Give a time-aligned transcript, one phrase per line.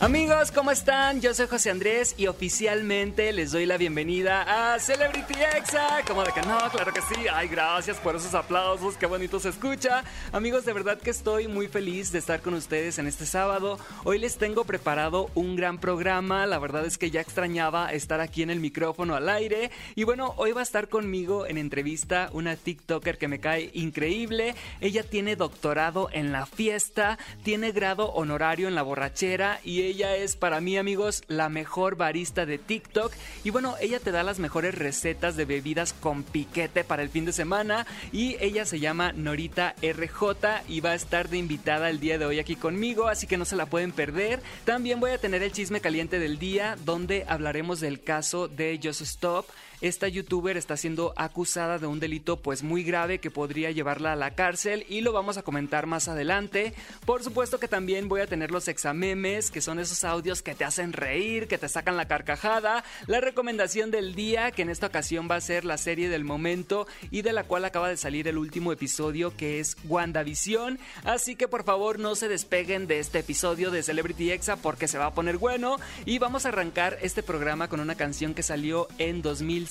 [0.00, 1.20] Amigos, ¿cómo están?
[1.20, 6.04] Yo soy José Andrés y oficialmente les doy la bienvenida a Celebrity Exa.
[6.06, 6.56] ¿Cómo de que no?
[6.70, 7.26] Claro que sí.
[7.32, 10.04] Ay, gracias por esos aplausos, qué bonito se escucha.
[10.30, 13.76] Amigos, de verdad que estoy muy feliz de estar con ustedes en este sábado.
[14.04, 16.46] Hoy les tengo preparado un gran programa.
[16.46, 19.72] La verdad es que ya extrañaba estar aquí en el micrófono al aire.
[19.96, 24.54] Y bueno, hoy va a estar conmigo en entrevista una TikToker que me cae increíble.
[24.80, 30.36] Ella tiene doctorado en la fiesta, tiene grado honorario en la borrachera y ella es
[30.36, 33.12] para mí amigos la mejor barista de TikTok.
[33.44, 37.24] Y bueno, ella te da las mejores recetas de bebidas con piquete para el fin
[37.24, 37.86] de semana.
[38.12, 42.26] Y ella se llama Norita RJ y va a estar de invitada el día de
[42.26, 44.42] hoy aquí conmigo, así que no se la pueden perder.
[44.64, 49.00] También voy a tener el chisme caliente del día donde hablaremos del caso de Just
[49.00, 49.46] Stop
[49.80, 54.16] esta youtuber está siendo acusada de un delito pues muy grave que podría llevarla a
[54.16, 56.74] la cárcel y lo vamos a comentar más adelante.
[57.06, 60.64] Por supuesto que también voy a tener los examemes, que son esos audios que te
[60.64, 65.28] hacen reír, que te sacan la carcajada, la recomendación del día, que en esta ocasión
[65.30, 68.38] va a ser la serie del momento y de la cual acaba de salir el
[68.38, 73.70] último episodio que es WandaVision, así que por favor no se despeguen de este episodio
[73.70, 75.76] de Celebrity Exa porque se va a poner bueno.
[76.04, 79.67] Y vamos a arrancar este programa con una canción que salió en 2000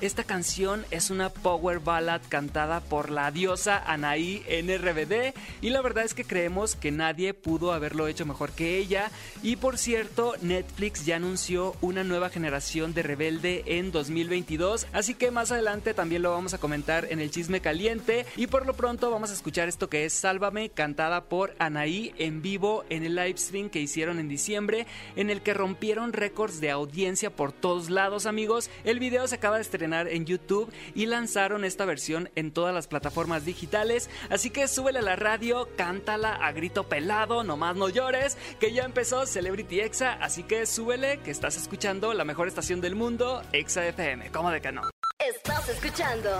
[0.00, 6.04] esta canción es una power ballad cantada por la diosa Anaí NRBD y la verdad
[6.04, 9.12] es que creemos que nadie pudo haberlo hecho mejor que ella.
[9.42, 15.30] Y por cierto, Netflix ya anunció una nueva generación de Rebelde en 2022, así que
[15.30, 19.12] más adelante también lo vamos a comentar en el chisme caliente y por lo pronto
[19.12, 23.38] vamos a escuchar esto que es Sálvame cantada por Anaí en vivo en el live
[23.38, 28.26] stream que hicieron en diciembre en el que rompieron récords de audiencia por todos lados
[28.26, 28.70] amigos.
[28.84, 32.86] El video se acaba de estrenar en YouTube y lanzaron esta versión en todas las
[32.86, 34.08] plataformas digitales.
[34.30, 38.84] Así que súbele a la radio, cántala a grito pelado, nomás no llores, que ya
[38.84, 40.14] empezó Celebrity Exa.
[40.14, 44.30] Así que súbele, que estás escuchando la mejor estación del mundo, Exa FM.
[44.30, 44.82] ¿Cómo de que no?
[45.18, 46.30] Estás escuchando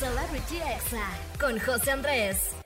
[0.00, 1.06] Celebrity Exa
[1.38, 2.56] con José Andrés.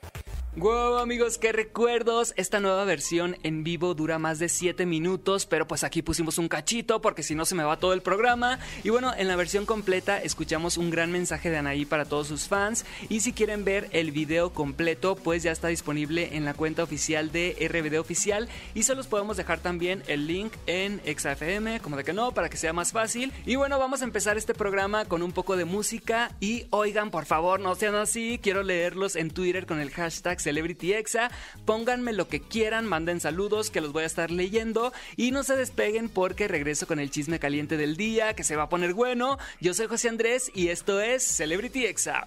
[0.55, 2.31] Wow amigos, qué recuerdos.
[2.37, 6.47] Esta nueva versión en vivo dura más de 7 minutos, pero pues aquí pusimos un
[6.47, 8.59] cachito porque si no se me va todo el programa.
[8.83, 12.47] Y bueno, en la versión completa escuchamos un gran mensaje de Anaí para todos sus
[12.47, 12.85] fans.
[13.09, 17.31] Y si quieren ver el video completo, pues ya está disponible en la cuenta oficial
[17.31, 18.47] de RBD Oficial.
[18.75, 22.49] Y se los podemos dejar también el link en XFM, como de que no, para
[22.49, 23.33] que sea más fácil.
[23.47, 26.29] Y bueno, vamos a empezar este programa con un poco de música.
[26.39, 28.39] Y oigan, por favor, no sean así.
[28.41, 31.31] Quiero leerlos en Twitter con el hashtag Celebrity Exa.
[31.65, 35.55] Pónganme lo que quieran, manden saludos que los voy a estar leyendo y no se
[35.55, 39.37] despeguen porque regreso con el chisme caliente del día que se va a poner bueno.
[39.59, 42.25] Yo soy José Andrés y esto es Celebrity Exa.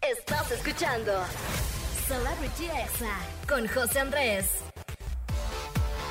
[0.00, 1.12] Estás escuchando
[2.06, 4.46] Celebrity Exa con José Andrés.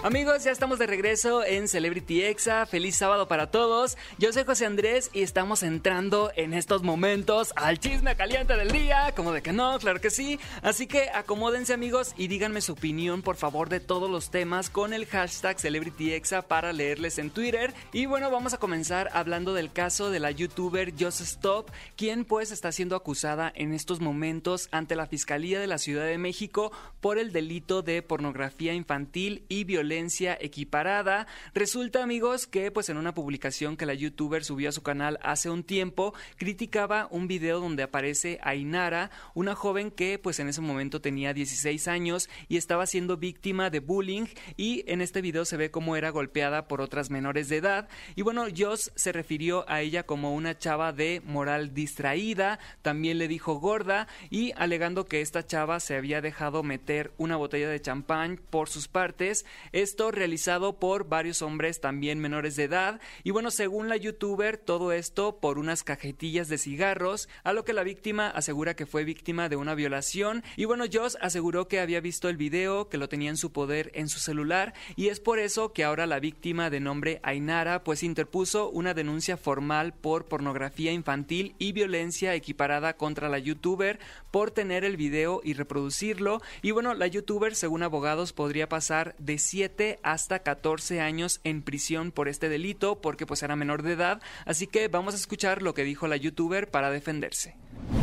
[0.01, 2.65] Amigos, ya estamos de regreso en Celebrity Exa.
[2.65, 3.97] Feliz sábado para todos.
[4.17, 9.11] Yo soy José Andrés y estamos entrando en estos momentos al chisme caliente del día.
[9.13, 10.39] Como de que no, claro que sí.
[10.61, 14.93] Así que acomódense amigos y díganme su opinión por favor de todos los temas con
[14.93, 17.73] el hashtag Celebrity Exa para leerles en Twitter.
[17.91, 22.51] Y bueno, vamos a comenzar hablando del caso de la youtuber Just Stop, quien pues
[22.51, 26.71] está siendo acusada en estos momentos ante la Fiscalía de la Ciudad de México
[27.01, 31.27] por el delito de pornografía infantil y violencia equiparada.
[31.53, 35.49] Resulta, amigos, que pues en una publicación que la youtuber subió a su canal hace
[35.49, 41.01] un tiempo, criticaba un video donde aparece Ainara, una joven que pues en ese momento
[41.01, 44.25] tenía 16 años y estaba siendo víctima de bullying
[44.57, 48.21] y en este video se ve cómo era golpeada por otras menores de edad y
[48.21, 53.55] bueno, Joss se refirió a ella como una chava de moral distraída, también le dijo
[53.55, 58.69] gorda y alegando que esta chava se había dejado meter una botella de champán por
[58.69, 59.45] sus partes,
[59.81, 62.99] esto realizado por varios hombres también menores de edad.
[63.23, 67.73] Y bueno, según la youtuber, todo esto por unas cajetillas de cigarros, a lo que
[67.73, 70.43] la víctima asegura que fue víctima de una violación.
[70.55, 73.91] Y bueno, Joss aseguró que había visto el video, que lo tenía en su poder
[73.93, 78.03] en su celular, y es por eso que ahora la víctima de nombre Ainara pues
[78.03, 83.99] interpuso una denuncia formal por pornografía infantil y violencia equiparada contra la youtuber
[84.31, 86.41] por tener el video y reproducirlo.
[86.61, 89.68] Y bueno, la youtuber, según abogados, podría pasar de 7
[90.03, 94.21] hasta 14 años en prisión por este delito porque pues era menor de edad.
[94.45, 97.55] Así que vamos a escuchar lo que dijo la youtuber para defenderse.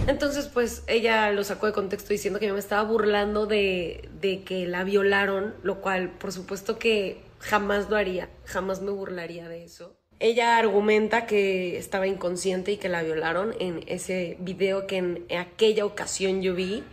[0.06, 4.42] Entonces, pues ella lo sacó de contexto diciendo que yo me estaba burlando de, de
[4.42, 9.64] que la violaron, lo cual por supuesto que jamás lo haría, jamás me burlaría de
[9.64, 9.96] eso.
[10.18, 15.84] Ella argumenta que estaba inconsciente y que la violaron en ese video que en aquella
[15.84, 16.84] ocasión yo vi.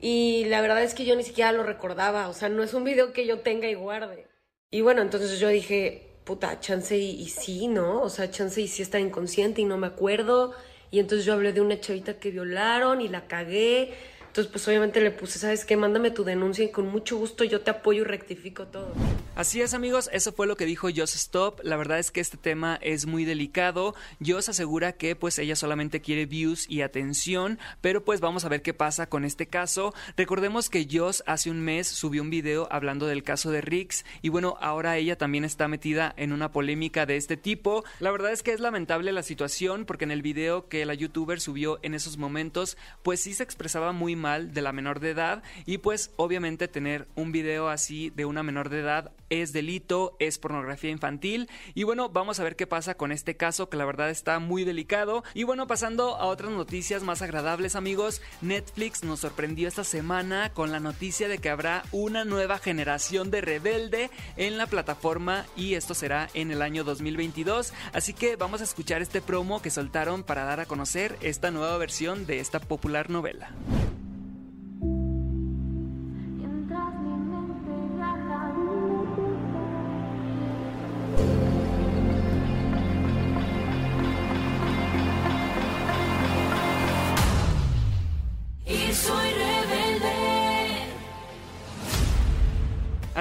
[0.00, 2.84] Y la verdad es que yo ni siquiera lo recordaba, o sea, no es un
[2.84, 4.26] video que yo tenga y guarde.
[4.70, 8.02] Y bueno, entonces yo dije, puta, chance y, sí, ¿no?
[8.02, 10.54] O sea, chance y sí está inconsciente y no me acuerdo.
[10.90, 13.94] Y entonces yo hablé de una chavita que violaron y la cagué.
[14.26, 15.76] Entonces, pues obviamente le puse, ¿sabes qué?
[15.76, 18.92] Mándame tu denuncia y con mucho gusto yo te apoyo y rectifico todo.
[19.38, 21.60] Así es, amigos, eso fue lo que dijo Joss Stop.
[21.62, 23.94] La verdad es que este tema es muy delicado.
[24.18, 28.62] Joss asegura que pues ella solamente quiere views y atención, pero pues vamos a ver
[28.62, 29.94] qué pasa con este caso.
[30.16, 34.28] Recordemos que Joss hace un mes subió un video hablando del caso de Riggs y
[34.28, 37.84] bueno, ahora ella también está metida en una polémica de este tipo.
[38.00, 41.40] La verdad es que es lamentable la situación porque en el video que la youtuber
[41.40, 45.44] subió en esos momentos, pues sí se expresaba muy mal de la menor de edad
[45.64, 50.38] y pues obviamente tener un video así de una menor de edad es delito, es
[50.38, 51.48] pornografía infantil.
[51.74, 54.64] Y bueno, vamos a ver qué pasa con este caso que la verdad está muy
[54.64, 55.24] delicado.
[55.34, 60.72] Y bueno, pasando a otras noticias más agradables amigos, Netflix nos sorprendió esta semana con
[60.72, 65.94] la noticia de que habrá una nueva generación de rebelde en la plataforma y esto
[65.94, 70.44] será en el año 2022, así que vamos a escuchar este promo que soltaron para
[70.44, 73.50] dar a conocer esta nueva versión de esta popular novela.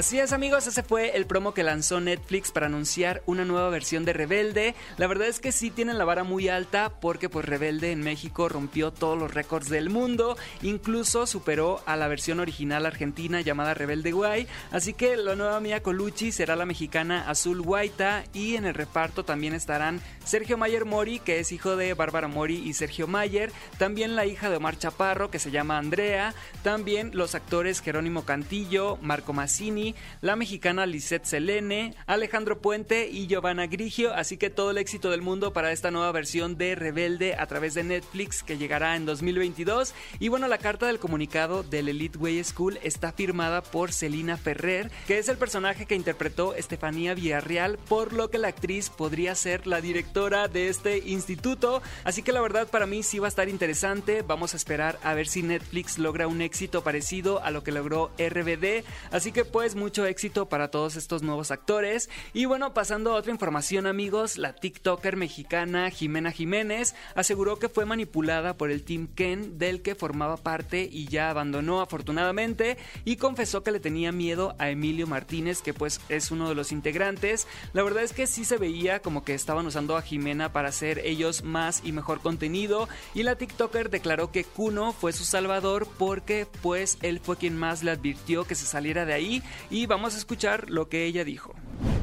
[0.08, 4.06] Así es amigos, ese fue el promo que lanzó Netflix para anunciar una nueva versión
[4.06, 4.74] de Rebelde.
[4.96, 8.48] La verdad es que sí tienen la vara muy alta porque pues Rebelde en México
[8.48, 14.14] rompió todos los récords del mundo, incluso superó a la versión original argentina llamada Rebelde
[14.14, 18.76] Guay, así que la nueva Mia Colucci será la mexicana Azul Guaita y en el
[18.76, 23.52] reparto también estarán Sergio Mayer Mori, que es hijo de Bárbara Mori y Sergio Mayer,
[23.78, 26.34] también la hija de Omar Chaparro, que se llama Andrea,
[26.64, 33.68] también los actores Jerónimo Cantillo, Marco Massini, la mexicana Lisette Selene, Alejandro Puente y Giovanna
[33.68, 37.46] Grigio, así que todo el éxito del mundo para esta nueva versión de Rebelde a
[37.48, 39.94] través de Netflix que llegará en 2022.
[40.20, 44.92] Y bueno, la carta del comunicado del Elite Way School está firmada por Celina Ferrer,
[45.08, 49.68] que es el personaje que interpretó Estefanía Villarreal, por lo que la actriz podría ser
[49.68, 51.82] la directora de este instituto.
[52.04, 54.22] Así que la verdad para mí sí va a estar interesante.
[54.22, 58.12] Vamos a esperar a ver si Netflix logra un éxito parecido a lo que logró
[58.18, 58.84] RBD.
[59.12, 62.10] Así que pues mucho éxito para todos estos nuevos actores.
[62.34, 67.86] Y bueno, pasando a otra información amigos, la TikToker mexicana Jimena Jiménez aseguró que fue
[67.86, 73.64] manipulada por el Team Ken del que formaba parte y ya abandonó afortunadamente y confesó
[73.64, 77.48] que le tenía miedo a Emilio Martínez que pues es uno de los integrantes.
[77.72, 81.00] La verdad es que sí se veía como que estaban usando a Jimena para hacer
[81.06, 86.46] ellos más y mejor contenido y la TikToker declaró que Kuno fue su salvador porque
[86.62, 89.44] pues él fue quien más le advirtió que se saliera de ahí
[89.86, 91.54] vamos a escuchar lo que ella dijo.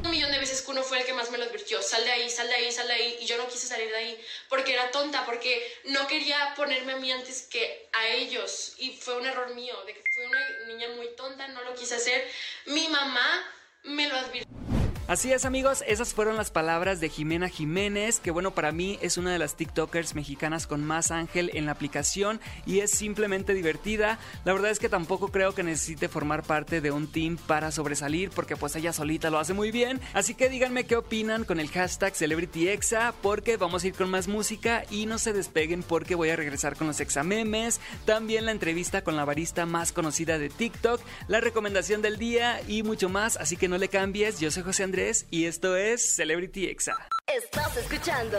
[0.03, 2.29] Un millón de veces Kuno fue el que más me lo advirtió, sal de ahí,
[2.29, 4.91] sal de ahí, sal de ahí, y yo no quise salir de ahí porque era
[4.91, 9.53] tonta, porque no quería ponerme a mí antes que a ellos, y fue un error
[9.55, 12.25] mío, de que fui una niña muy tonta, no lo quise hacer.
[12.67, 13.43] Mi mamá
[13.83, 14.74] me lo advirtió.
[15.07, 19.19] Así es amigos, esas fueron las palabras de Jimena Jiménez, que bueno, para mí es
[19.19, 24.17] una de las TikTokers mexicanas con más ángel en la aplicación y es simplemente divertida.
[24.45, 28.31] La verdad es que tampoco creo que necesite formar parte de un team para sobresalir,
[28.31, 30.01] porque pues ella solita lo hace muy bien.
[30.15, 34.27] Así que díganme qué opinan con el hashtag CelebrityExa, porque vamos a ir con más
[34.27, 39.03] música y no se despeguen porque voy a regresar con los examemes, también la entrevista
[39.03, 43.55] con la barista más conocida de TikTok, la recomendación del día y mucho más, así
[43.55, 44.94] que no le cambies, yo soy José Andrés
[45.29, 46.95] y esto es Celebrity Exa.
[47.27, 48.37] Estás escuchando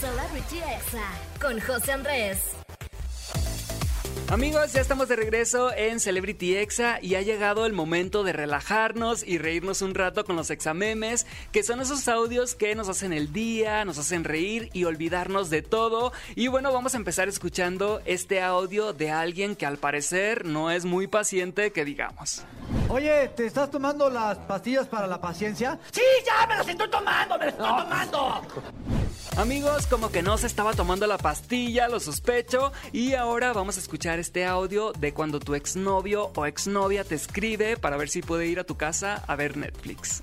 [0.00, 1.08] Celebrity Exa
[1.40, 2.61] con José Andrés.
[4.28, 9.22] Amigos, ya estamos de regreso en Celebrity Exa y ha llegado el momento de relajarnos
[9.26, 13.32] y reírnos un rato con los examemes, que son esos audios que nos hacen el
[13.32, 16.12] día, nos hacen reír y olvidarnos de todo.
[16.34, 20.86] Y bueno, vamos a empezar escuchando este audio de alguien que al parecer no es
[20.86, 22.42] muy paciente, que digamos.
[22.88, 25.78] Oye, ¿te estás tomando las pastillas para la paciencia?
[25.90, 28.42] Sí, ya me las estoy tomando, me las estoy tomando.
[29.36, 32.70] Amigos, como que no se estaba tomando la pastilla, lo sospecho.
[32.92, 37.78] Y ahora vamos a escuchar este audio de cuando tu exnovio o exnovia te escribe
[37.78, 40.22] para ver si puede ir a tu casa a ver Netflix.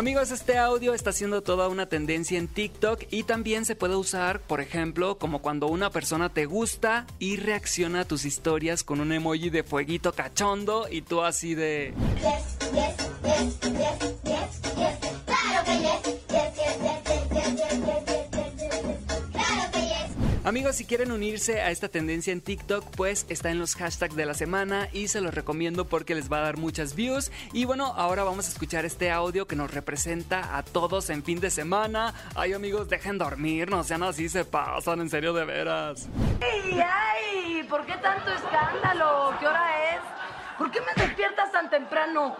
[0.00, 4.40] Amigos, este audio está siendo toda una tendencia en TikTok y también se puede usar,
[4.40, 9.12] por ejemplo, como cuando una persona te gusta y reacciona a tus historias con un
[9.12, 11.92] emoji de fueguito cachondo y tú así de...
[12.16, 16.99] Yes, yes, yes, yes, claro que yes, yes, yes, yes,
[20.50, 24.26] Amigos, si quieren unirse a esta tendencia en TikTok, pues está en los hashtags de
[24.26, 27.30] la semana y se los recomiendo porque les va a dar muchas views.
[27.52, 31.38] Y bueno, ahora vamos a escuchar este audio que nos representa a todos en fin
[31.38, 32.14] de semana.
[32.34, 36.08] Ay, amigos, dejen dormir, no sean así, se pasan, en serio, de veras.
[36.40, 37.62] ¡Ay, ay!
[37.68, 39.32] ¿Por qué tanto escándalo?
[39.38, 40.00] ¿Qué hora es?
[40.58, 42.36] ¿Por qué me despiertas tan temprano?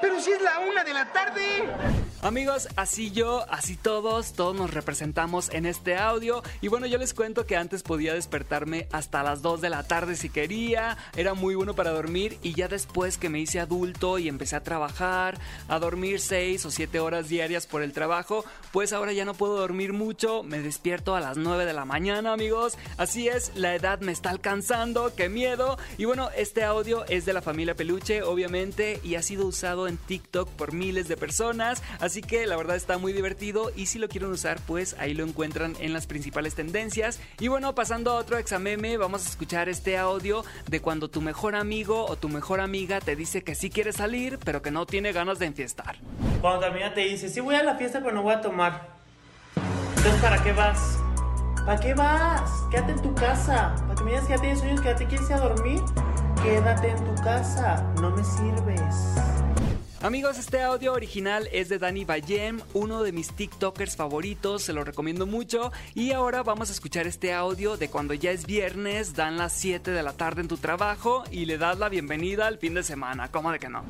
[0.00, 2.09] Pero si es la una de la tarde.
[2.22, 6.42] Amigos, así yo, así todos, todos nos representamos en este audio.
[6.60, 10.16] Y bueno, yo les cuento que antes podía despertarme hasta las 2 de la tarde
[10.16, 10.98] si quería.
[11.16, 12.36] Era muy bueno para dormir.
[12.42, 16.70] Y ya después que me hice adulto y empecé a trabajar, a dormir 6 o
[16.70, 20.42] 7 horas diarias por el trabajo, pues ahora ya no puedo dormir mucho.
[20.42, 22.76] Me despierto a las 9 de la mañana, amigos.
[22.98, 25.78] Así es, la edad me está alcanzando, qué miedo.
[25.96, 29.96] Y bueno, este audio es de la familia Peluche, obviamente, y ha sido usado en
[29.96, 31.82] TikTok por miles de personas.
[32.18, 35.76] Que la verdad está muy divertido y si lo quieren usar pues ahí lo encuentran
[35.78, 37.20] en las principales tendencias.
[37.38, 41.54] Y bueno, pasando a otro exameme, vamos a escuchar este audio de cuando tu mejor
[41.54, 45.12] amigo o tu mejor amiga te dice que sí quiere salir pero que no tiene
[45.12, 45.98] ganas de enfiestar.
[46.40, 48.88] Cuando tu amiga te dice, sí voy a la fiesta pero no voy a tomar.
[49.96, 50.98] Entonces, ¿para qué vas?
[51.64, 52.50] ¿Para qué vas?
[52.70, 53.74] Quédate en tu casa.
[53.86, 55.80] Para que me digas que ya tienes sueños, que ya te quieres a dormir.
[56.42, 57.82] Quédate en tu casa.
[58.00, 59.39] No me sirves.
[60.02, 64.82] Amigos, este audio original es de Dani Bayem, uno de mis TikTokers favoritos, se lo
[64.82, 65.72] recomiendo mucho.
[65.94, 69.90] Y ahora vamos a escuchar este audio de cuando ya es viernes, dan las 7
[69.90, 73.30] de la tarde en tu trabajo y le das la bienvenida al fin de semana.
[73.30, 73.84] ¿Cómo de que no?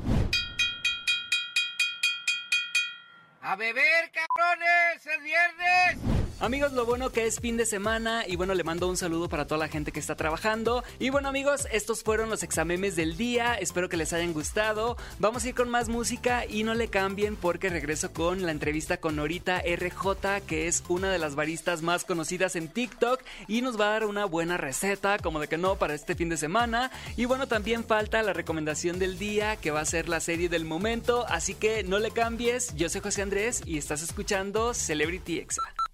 [3.41, 5.05] ¡A beber, cabrones!
[5.05, 6.20] ¡Es viernes!
[6.41, 9.45] Amigos, lo bueno que es fin de semana y bueno, le mando un saludo para
[9.45, 10.83] toda la gente que está trabajando.
[10.97, 14.97] Y bueno amigos, estos fueron los examemes del día, espero que les hayan gustado.
[15.19, 18.97] Vamos a ir con más música y no le cambien porque regreso con la entrevista
[18.97, 23.79] con Norita RJ, que es una de las baristas más conocidas en TikTok y nos
[23.79, 26.89] va a dar una buena receta, como de que no, para este fin de semana.
[27.17, 30.65] Y bueno, también falta la recomendación del día, que va a ser la serie del
[30.65, 32.73] momento, así que no le cambies.
[32.75, 35.61] Yo soy José Andrés y estás escuchando Celebrity Exa.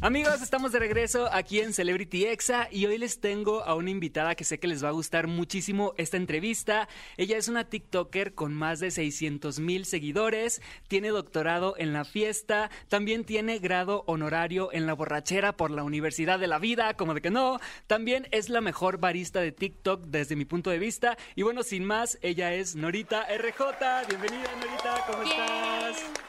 [0.00, 4.36] Amigos, estamos de regreso aquí en Celebrity Exa y hoy les tengo a una invitada
[4.36, 6.88] que sé que les va a gustar muchísimo esta entrevista.
[7.16, 12.70] Ella es una TikToker con más de 600 mil seguidores, tiene doctorado en la fiesta,
[12.86, 17.20] también tiene grado honorario en la borrachera por la Universidad de la Vida, como de
[17.20, 17.58] que no.
[17.88, 21.18] También es la mejor barista de TikTok desde mi punto de vista.
[21.34, 24.06] Y bueno, sin más, ella es Norita RJ.
[24.08, 26.27] Bienvenida, Norita, ¿cómo estás?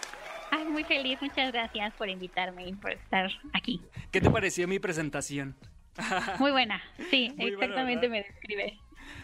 [0.51, 3.81] Ay, muy feliz, muchas gracias por invitarme y por estar aquí.
[4.11, 5.55] ¿Qué te pareció mi presentación?
[6.39, 8.79] Muy buena, sí, exactamente me describe.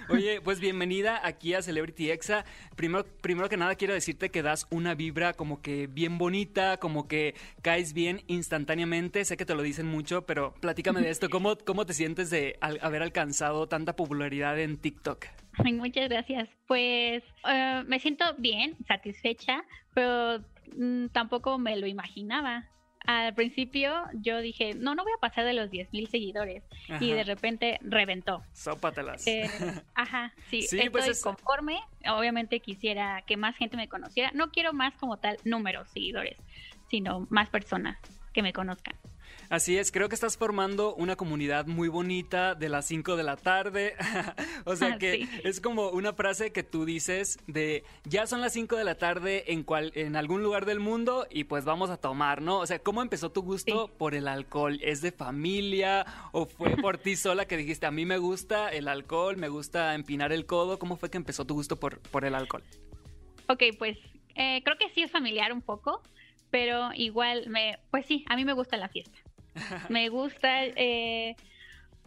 [0.09, 2.45] Oye, pues bienvenida aquí a Celebrity Exa.
[2.75, 7.07] Primero, primero que nada quiero decirte que das una vibra como que bien bonita, como
[7.07, 9.25] que caes bien instantáneamente.
[9.25, 11.29] Sé que te lo dicen mucho, pero platícame de esto.
[11.29, 15.25] ¿Cómo, cómo te sientes de haber alcanzado tanta popularidad en TikTok?
[15.63, 16.49] muchas gracias.
[16.67, 19.63] Pues eh, me siento bien, satisfecha,
[19.93, 20.43] pero
[20.75, 22.69] Mm, tampoco me lo imaginaba.
[23.07, 26.63] Al principio yo dije, no, no voy a pasar de los 10 mil seguidores.
[26.99, 28.43] Y de repente reventó.
[28.53, 29.27] Sópatelas.
[29.27, 29.47] Eh,
[29.93, 31.79] ajá, sí, estoy pues conforme.
[32.07, 34.31] Obviamente quisiera que más gente me conociera.
[34.33, 36.37] No quiero más como tal números seguidores,
[36.89, 37.97] sino más personas
[38.33, 38.95] que me conozcan.
[39.49, 43.37] Así es, creo que estás formando una comunidad muy bonita de las 5 de la
[43.37, 43.95] tarde.
[44.65, 48.75] o sea que es como una frase que tú dices de ya son las 5
[48.75, 52.41] de la tarde en cual en algún lugar del mundo y pues vamos a tomar,
[52.41, 52.59] ¿no?
[52.59, 54.79] O sea, ¿cómo empezó tu gusto por el alcohol?
[54.81, 58.87] ¿Es de familia o fue por ti sola que dijiste, a mí me gusta el
[58.87, 60.79] alcohol, me gusta empinar el codo?
[60.79, 62.63] ¿Cómo fue que empezó tu gusto por, por el alcohol?
[63.47, 63.97] Ok, pues
[64.35, 66.01] eh, creo que sí es familiar un poco,
[66.49, 69.17] pero igual me, pues sí, a mí me gusta la fiesta.
[69.89, 71.35] Me gusta, eh,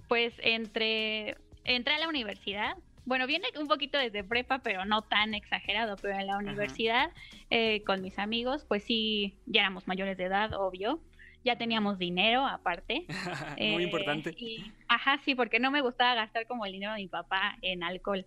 [0.08, 2.76] pues, entre, entré a la universidad.
[3.04, 7.10] Bueno, viene un poquito desde prepa, pero no tan exagerado, pero en la universidad,
[7.48, 11.00] eh, con mis amigos, pues sí, ya éramos mayores de edad, obvio.
[11.44, 13.06] Ya teníamos dinero aparte.
[13.58, 14.34] Muy importante.
[14.38, 17.82] Eh, ajá, sí, porque no me gustaba gastar como el dinero de mi papá en
[17.82, 18.26] alcohol.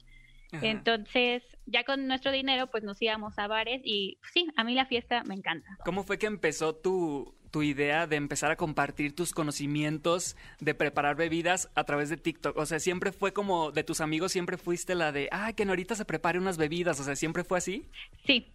[0.61, 4.85] Entonces, ya con nuestro dinero, pues nos íbamos a bares y sí, a mí la
[4.85, 5.77] fiesta me encanta.
[5.85, 11.15] ¿Cómo fue que empezó tu, tu idea de empezar a compartir tus conocimientos de preparar
[11.15, 12.57] bebidas a través de TikTok?
[12.57, 15.95] O sea, siempre fue como de tus amigos, siempre fuiste la de, ah, que Norita
[15.95, 16.99] se prepare unas bebidas.
[16.99, 17.85] O sea, siempre fue así.
[18.25, 18.47] Sí.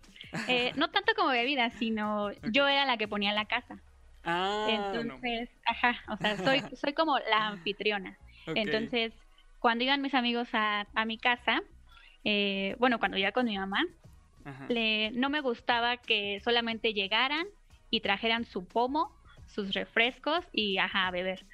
[0.48, 3.78] Eh, no tanto como bebidas, sino yo era la que ponía la casa.
[4.24, 8.18] Ah, Entonces, ajá, o sea, soy, soy como la anfitriona.
[8.46, 9.12] Entonces,
[9.60, 11.62] cuando iban mis amigos a, a mi casa,
[12.24, 13.84] eh, bueno, cuando iba con mi mamá,
[14.68, 17.46] le, no me gustaba que solamente llegaran
[17.90, 19.14] y trajeran su pomo,
[19.46, 21.46] sus refrescos y ajá, a beber.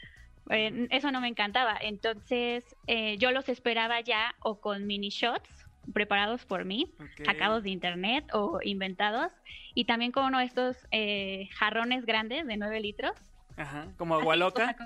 [0.50, 1.76] Eh, eso no me encantaba.
[1.80, 7.70] Entonces eh, yo los esperaba ya o con mini shots preparados por mí, sacados de
[7.70, 9.32] internet o inventados,
[9.74, 13.12] y también con uno de estos eh, jarrones grandes de 9 litros.
[13.56, 14.76] Ajá, como agua loca.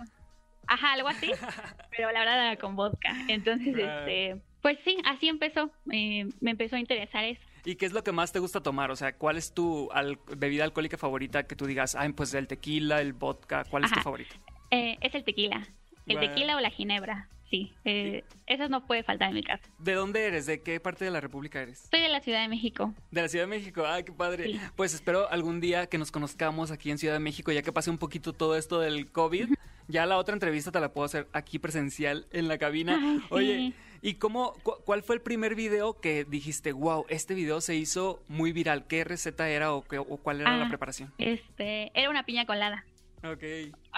[0.67, 1.31] ajá, algo así,
[1.97, 3.15] pero la verdad era con vodka.
[3.29, 7.43] Entonces, este, pues sí, así empezó, me empezó a interesar eso.
[7.67, 8.93] ¿Y qué es lo que más te gusta tomar?
[8.93, 9.91] O sea, ¿cuál es tu
[10.37, 14.01] bebida alcohólica favorita que tú digas, ay, pues el tequila, el vodka, ¿cuál es tu
[14.01, 14.37] favorito?
[14.71, 15.67] Eh, es el tequila.
[16.07, 17.73] El tequila o la ginebra, sí.
[17.85, 19.65] Eh, eso no puede faltar en mi casa.
[19.81, 20.47] ¿De dónde eres?
[20.47, 21.89] ¿De qué parte de la República eres?
[21.91, 22.95] Soy de la Ciudad de México.
[23.11, 24.61] De la Ciudad de México, ay, qué padre.
[24.77, 27.91] Pues espero algún día que nos conozcamos aquí en Ciudad de México, ya que pase
[27.91, 29.49] un poquito todo esto del COVID.
[29.89, 33.21] ya la otra entrevista te la puedo hacer aquí presencial en la cabina.
[33.31, 33.73] Oye,
[34.07, 34.53] ¿Y cómo,
[34.85, 38.87] cuál fue el primer video que dijiste, wow, este video se hizo muy viral?
[38.87, 41.13] ¿Qué receta era o, cuál era la ah, preparación?
[41.19, 42.85] Este, era una piña colada.
[43.25, 43.43] Ok.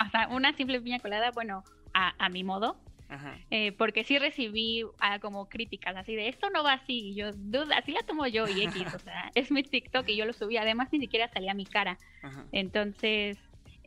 [0.07, 1.62] O sea, una simple piña colada, bueno,
[1.93, 2.81] a, mi modo.
[3.11, 3.37] Ajá.
[3.50, 7.33] Eh, porque sí recibí ah, como críticas así de esto no va así y yo
[7.33, 10.35] duda así la tomo yo y X o sea es mi TikTok y yo lo
[10.35, 12.45] subí además ni siquiera salía mi cara Ajá.
[12.53, 13.38] entonces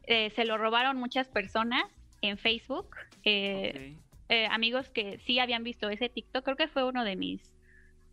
[0.08, 1.84] eh, se lo robaron muchas personas
[2.24, 3.96] en Facebook eh,
[4.32, 7.54] eh, amigos que sí habían visto ese TikTok, creo que fue uno de mis,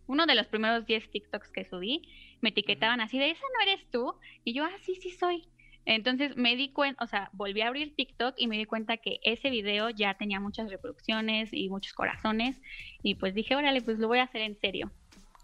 [0.05, 2.01] uno de los primeros 10 TikToks que subí,
[2.41, 5.47] me etiquetaban así de, esa no eres tú, y yo, ah, sí, sí soy.
[5.85, 9.19] Entonces me di cuenta, o sea, volví a abrir TikTok y me di cuenta que
[9.23, 12.61] ese video ya tenía muchas reproducciones y muchos corazones,
[13.01, 14.91] y pues dije, órale, pues lo voy a hacer en serio.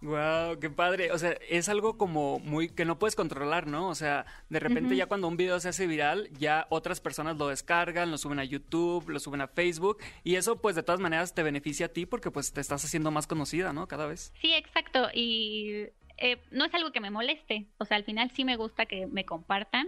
[0.01, 1.11] Wow, qué padre.
[1.11, 3.87] O sea, es algo como muy que no puedes controlar, ¿no?
[3.87, 7.47] O sea, de repente ya cuando un video se hace viral, ya otras personas lo
[7.47, 11.33] descargan, lo suben a YouTube, lo suben a Facebook y eso pues de todas maneras
[11.33, 13.87] te beneficia a ti porque pues te estás haciendo más conocida, ¿no?
[13.87, 14.33] Cada vez.
[14.41, 15.07] Sí, exacto.
[15.13, 17.65] Y eh, no es algo que me moleste.
[17.77, 19.87] O sea, al final sí me gusta que me compartan.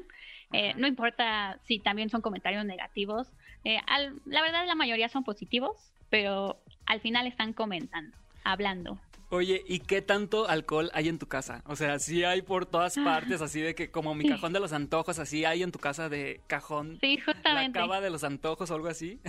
[0.53, 3.27] Eh, no importa si también son comentarios negativos.
[3.65, 3.79] Eh,
[4.25, 8.97] la verdad la mayoría son positivos, pero al final están comentando, hablando.
[9.29, 11.61] Oye, ¿y qué tanto alcohol hay en tu casa?
[11.65, 13.03] O sea, sí hay por todas ah.
[13.03, 16.07] partes, así de que como mi cajón de los antojos, así hay en tu casa
[16.07, 16.97] de cajón.
[17.01, 17.77] Sí, justamente.
[17.77, 19.19] La cava de los antojos o algo así.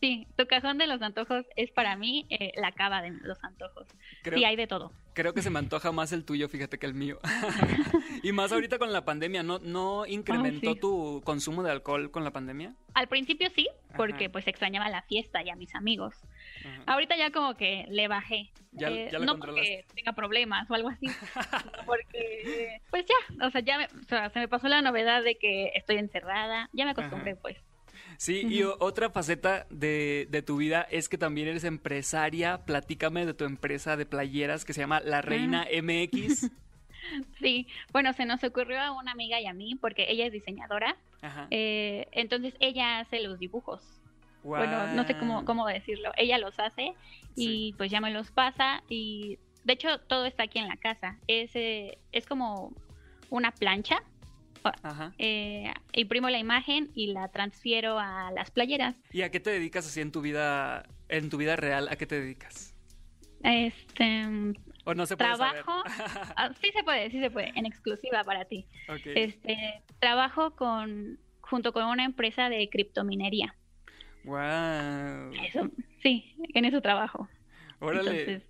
[0.00, 3.86] sí, tu cajón de los antojos es para mí eh, la cava de los antojos.
[4.24, 4.92] sí, hay de todo.
[5.16, 7.18] Creo que se me antoja más el tuyo, fíjate, que el mío.
[8.22, 12.32] y más ahorita con la pandemia, ¿no, no incrementó tu consumo de alcohol con la
[12.32, 12.74] pandemia?
[12.92, 16.14] Al principio sí, porque pues extrañaba la fiesta y a mis amigos.
[16.84, 18.50] Ahorita ya como que le bajé.
[18.78, 21.06] Eh, no porque tenga problemas o algo así,
[21.86, 23.88] porque pues ya, o sea, ya
[24.28, 27.56] se me pasó la novedad de que estoy encerrada, ya me acostumbré pues.
[28.18, 32.64] Sí, y otra faceta de, de, tu vida es que también eres empresaria.
[32.64, 36.50] Platícame de tu empresa de playeras que se llama La Reina MX.
[37.38, 40.96] Sí, bueno, se nos ocurrió a una amiga y a mí porque ella es diseñadora.
[41.50, 43.82] Eh, entonces ella hace los dibujos.
[44.42, 46.12] Bueno, no sé cómo, cómo decirlo.
[46.16, 46.94] Ella los hace
[47.34, 51.18] y pues ya me los pasa y de hecho todo está aquí en la casa.
[51.26, 52.72] Es, eh, es como
[53.30, 54.02] una plancha.
[54.82, 55.12] Ajá.
[55.18, 58.96] Eh, imprimo la imagen y la transfiero a las playeras.
[59.12, 61.88] ¿Y a qué te dedicas así en tu vida, en tu vida real?
[61.88, 62.74] ¿A qué te dedicas?
[63.42, 65.82] Este, ¿O no se puede trabajo,
[66.36, 68.66] ah, sí se puede, sí se puede, en exclusiva para ti.
[69.04, 73.54] Este, trabajo con junto con una empresa de criptominería.
[74.24, 75.32] Wow.
[76.02, 77.28] sí, en eso trabajo.
[77.78, 78.42] Órale.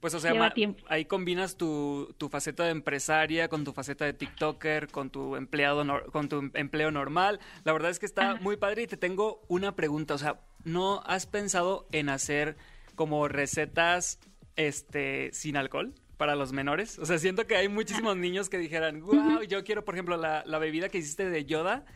[0.00, 0.52] Pues o sea,
[0.88, 5.84] ahí combinas tu, tu, faceta de empresaria con tu faceta de TikToker, con tu empleado
[6.12, 7.40] con tu empleo normal.
[7.64, 11.02] La verdad es que está muy padre y te tengo una pregunta, o sea, ¿no
[11.04, 12.56] has pensado en hacer
[12.94, 14.20] como recetas
[14.56, 15.94] este sin alcohol?
[16.18, 16.98] para los menores.
[16.98, 20.42] O sea, siento que hay muchísimos niños que dijeran, wow, yo quiero, por ejemplo, la,
[20.44, 21.86] la bebida que hiciste de Yoda.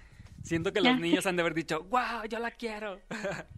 [0.43, 3.01] Siento que los niños han de haber dicho, wow, yo la quiero.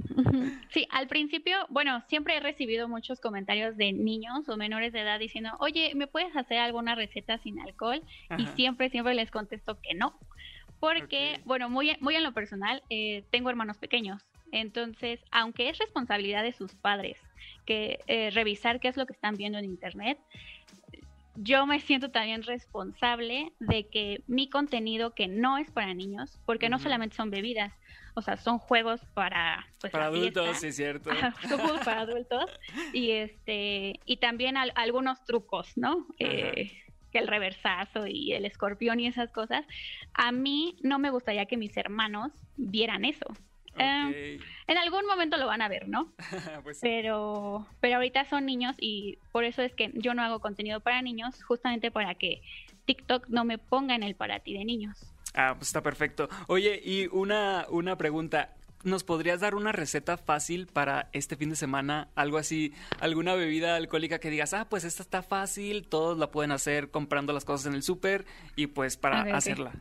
[0.71, 5.19] Sí, al principio, bueno, siempre he recibido muchos comentarios de niños o menores de edad
[5.19, 8.03] diciendo, oye, ¿me puedes hacer alguna receta sin alcohol?
[8.39, 10.19] Y siempre, siempre les contesto que no.
[10.81, 14.23] Porque, bueno, muy, muy en lo personal, eh, tengo hermanos pequeños.
[14.53, 17.19] Entonces, aunque es responsabilidad de sus padres
[17.67, 20.19] que eh, revisar qué es lo que están viendo en internet,
[21.37, 26.69] yo me siento también responsable de que mi contenido que no es para niños, porque
[26.69, 27.73] no solamente son bebidas,
[28.15, 31.11] o sea, son juegos para pues, para adultos, sí, cierto.
[31.49, 32.51] son juegos para adultos
[32.93, 36.07] y este y también al- algunos trucos, ¿no?
[36.19, 36.71] Eh,
[37.11, 39.65] que el reversazo y el escorpión y esas cosas.
[40.15, 43.27] A mí no me gustaría que mis hermanos vieran eso.
[43.79, 46.13] Eh, en algún momento lo van a ver, ¿no?
[46.63, 50.81] Pues pero, pero ahorita son niños y por eso es que yo no hago contenido
[50.81, 52.43] para niños, justamente para que
[52.85, 55.07] TikTok no me ponga en el para ti de niños.
[55.35, 56.29] Ah, pues está perfecto.
[56.47, 58.55] Oye, y una, una pregunta.
[58.85, 62.09] ¿Nos podrías dar una receta fácil para este fin de semana?
[62.15, 66.53] Algo así, alguna bebida alcohólica que digas, ah, pues esta está fácil, todos la pueden
[66.53, 69.73] hacer comprando las cosas en el súper y pues para hacerla.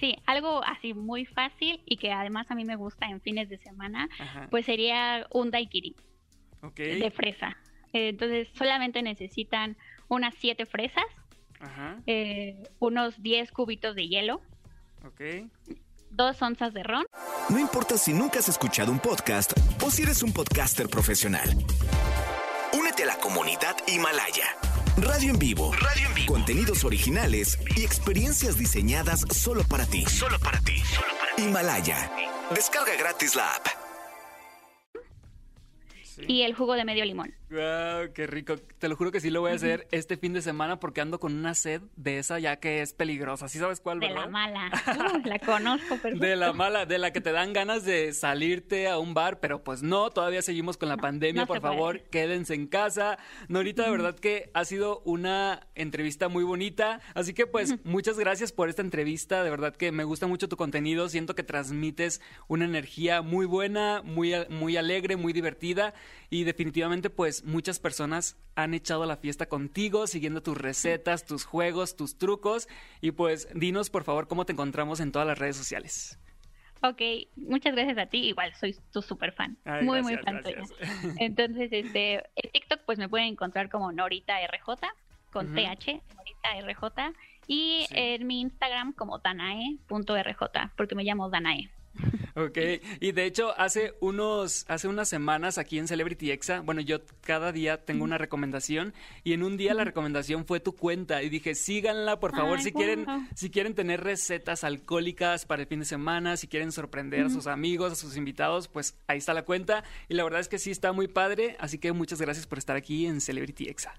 [0.00, 3.58] Sí, algo así muy fácil y que además a mí me gusta en fines de
[3.58, 4.48] semana, Ajá.
[4.50, 5.94] pues sería un daiquiri
[6.62, 6.76] Ok.
[6.76, 7.56] de fresa.
[7.92, 9.76] Eh, Entonces solamente necesitan
[10.08, 11.04] unas siete fresas,
[11.60, 11.96] Ajá.
[12.06, 14.40] eh, unos 10 cubitos de hielo,
[15.06, 15.20] Ok.
[16.10, 17.06] dos onzas de ron.
[17.48, 19.52] No importa si nunca has escuchado un podcast
[19.82, 21.48] o si eres un podcaster profesional.
[22.72, 24.46] Únete a la comunidad Himalaya.
[24.96, 25.72] Radio en vivo.
[25.72, 26.32] Radio en vivo.
[26.32, 30.04] Contenidos originales y experiencias diseñadas solo para ti.
[30.06, 30.78] Solo para ti.
[30.78, 31.42] Solo para ti.
[31.42, 32.10] Himalaya.
[32.54, 33.66] Descarga gratis la app.
[36.28, 37.34] y el jugo de medio limón.
[37.54, 38.56] Wow, qué rico.
[38.78, 41.20] Te lo juro que sí lo voy a hacer este fin de semana porque ando
[41.20, 43.46] con una sed de esa ya que es peligrosa.
[43.48, 44.22] ¿Sí sabes cuál, De verdad?
[44.22, 44.70] la mala.
[45.04, 46.18] Uh, la conozco, perfecto.
[46.24, 49.62] De la mala, de la que te dan ganas de salirte a un bar, pero
[49.62, 51.74] pues no, todavía seguimos con la pandemia, no por puede.
[51.74, 53.18] favor, quédense en casa.
[53.48, 58.52] Norita, de verdad que ha sido una entrevista muy bonita, así que pues muchas gracias
[58.52, 62.64] por esta entrevista, de verdad que me gusta mucho tu contenido, siento que transmites una
[62.64, 65.94] energía muy buena, muy, muy alegre, muy divertida
[66.30, 71.96] y definitivamente pues muchas personas han echado la fiesta contigo, siguiendo tus recetas, tus juegos,
[71.96, 72.68] tus trucos
[73.00, 76.18] y pues dinos por favor cómo te encontramos en todas las redes sociales.
[76.82, 77.00] Ok,
[77.36, 78.18] muchas gracias a ti.
[78.28, 79.56] Igual soy tu super fan.
[79.64, 80.62] Ay, muy, muy fan tuya.
[81.18, 84.80] Entonces, este, en TikTok pues me pueden encontrar como Norita RJ
[85.32, 85.54] con Ujú.
[85.54, 87.14] TH, Norita RJ.
[87.46, 87.94] Y Sí.
[87.96, 91.70] en mi Instagram como danae.rj, porque me llamo Danae.
[92.36, 92.58] Ok,
[93.00, 97.52] y de hecho hace unos, hace unas semanas aquí en Celebrity Exa, bueno, yo cada
[97.52, 98.92] día tengo una recomendación
[99.22, 102.64] y en un día la recomendación fue tu cuenta y dije, síganla por favor Ay,
[102.64, 107.26] si quieren, si quieren tener recetas alcohólicas para el fin de semana, si quieren sorprender
[107.26, 110.48] a sus amigos, a sus invitados, pues ahí está la cuenta y la verdad es
[110.48, 113.94] que sí está muy padre, así que muchas gracias por estar aquí en Celebrity Exa.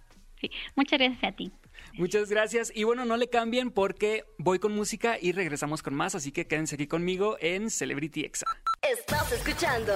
[0.45, 1.51] Sí, muchas gracias a ti.
[1.93, 2.71] Muchas gracias.
[2.75, 6.15] Y bueno, no le cambien porque voy con música y regresamos con más.
[6.15, 8.45] Así que quédense aquí conmigo en Celebrity Exa.
[8.81, 9.93] Estás escuchando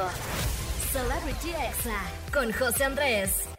[0.91, 2.01] Celebrity Exa
[2.33, 3.49] con José Andrés.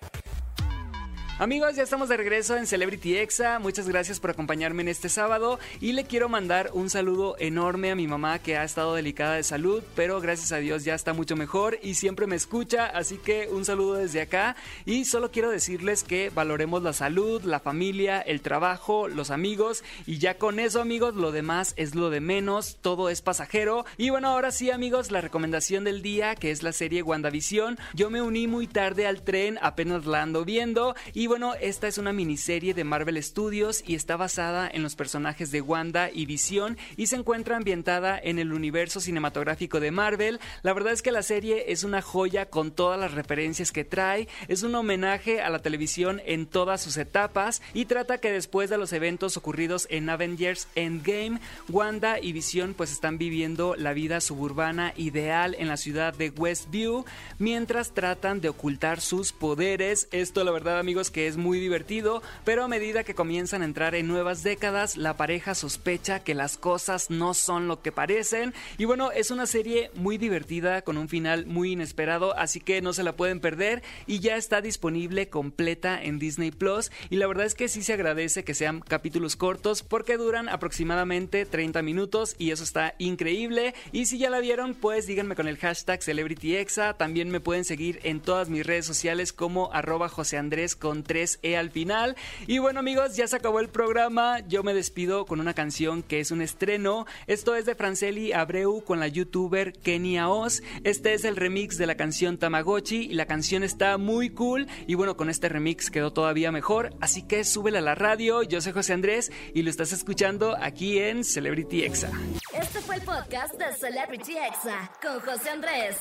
[1.40, 3.58] Amigos, ya estamos de regreso en Celebrity Exa.
[3.60, 7.94] Muchas gracias por acompañarme en este sábado y le quiero mandar un saludo enorme a
[7.94, 11.36] mi mamá que ha estado delicada de salud, pero gracias a Dios ya está mucho
[11.36, 16.04] mejor y siempre me escucha, así que un saludo desde acá y solo quiero decirles
[16.04, 21.14] que valoremos la salud, la familia, el trabajo, los amigos y ya con eso, amigos,
[21.14, 23.86] lo demás es lo de menos, todo es pasajero.
[23.96, 27.78] Y bueno, ahora sí, amigos, la recomendación del día, que es la serie WandaVision.
[27.94, 31.96] Yo me uní muy tarde al tren, apenas la ando viendo y bueno, esta es
[31.96, 36.76] una miniserie de Marvel Studios y está basada en los personajes de Wanda y Visión
[36.96, 40.40] y se encuentra ambientada en el universo cinematográfico de Marvel.
[40.62, 44.26] La verdad es que la serie es una joya con todas las referencias que trae,
[44.48, 48.78] es un homenaje a la televisión en todas sus etapas y trata que después de
[48.78, 51.38] los eventos ocurridos en Avengers Endgame,
[51.68, 57.04] Wanda y Visión pues están viviendo la vida suburbana ideal en la ciudad de Westview
[57.38, 60.08] mientras tratan de ocultar sus poderes.
[60.10, 63.94] Esto la verdad amigos que es muy divertido, pero a medida que comienzan a entrar
[63.94, 68.54] en nuevas décadas, la pareja sospecha que las cosas no son lo que parecen.
[68.78, 72.92] Y bueno, es una serie muy divertida con un final muy inesperado, así que no
[72.92, 76.90] se la pueden perder y ya está disponible completa en Disney Plus.
[77.10, 81.46] Y la verdad es que sí se agradece que sean capítulos cortos porque duran aproximadamente
[81.46, 83.74] 30 minutos y eso está increíble.
[83.92, 86.94] Y si ya la vieron, pues díganme con el hashtag CelebrityExa.
[86.94, 90.76] También me pueden seguir en todas mis redes sociales como arroba José Andrés
[91.10, 92.16] 3E al final.
[92.46, 94.40] Y bueno amigos, ya se acabó el programa.
[94.46, 97.06] Yo me despido con una canción que es un estreno.
[97.26, 100.62] Esto es de Franceli Abreu con la youtuber Kenia Oz.
[100.84, 104.68] Este es el remix de la canción Tamagotchi y la canción está muy cool.
[104.86, 106.94] Y bueno, con este remix quedó todavía mejor.
[107.00, 108.42] Así que súbele a la radio.
[108.42, 112.10] Yo soy José Andrés y lo estás escuchando aquí en Celebrity Exa.
[112.54, 115.96] Este fue el podcast de Celebrity Exa con José Andrés.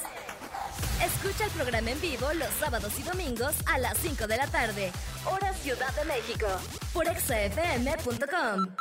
[1.04, 4.89] Escucha el programa en vivo los sábados y domingos a las 5 de la tarde,
[5.26, 6.48] hora Ciudad de México,
[6.94, 8.76] por exafm.com.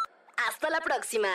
[0.48, 1.28] Hasta la próxima.